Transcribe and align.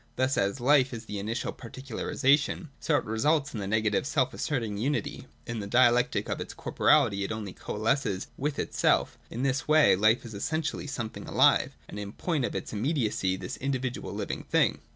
Thus 0.15 0.35
as 0.35 0.59
life 0.59 0.95
is 0.95 1.05
the 1.05 1.19
initial 1.19 1.53
particu 1.53 1.91
larisation, 1.91 2.69
so 2.79 2.97
it 2.97 3.05
results 3.05 3.53
in 3.53 3.59
the 3.59 3.67
negative 3.67 4.07
self 4.07 4.33
asserting 4.33 4.79
unity: 4.79 5.27
in 5.45 5.59
the 5.59 5.67
dialectic 5.67 6.27
of 6.27 6.41
its 6.41 6.55
corporeity 6.55 7.23
it 7.23 7.31
only 7.31 7.53
coalesces 7.53 8.25
with 8.35 8.53
2i6 8.53 8.55
2i8.J 8.55 8.61
LIFE. 8.61 8.73
359 8.73 8.73
itself. 8.73 9.17
In 9.29 9.43
this 9.43 9.67
way 9.67 9.95
life 9.95 10.25
is 10.25 10.33
essentially 10.33 10.87
something 10.87 11.27
alive, 11.27 11.75
and 11.87 11.99
in 11.99 12.13
point 12.13 12.45
of 12.45 12.55
its 12.55 12.73
immediacy 12.73 13.35
this 13.35 13.57
individual 13.57 14.11
living 14.11 14.41
thing. 14.45 14.79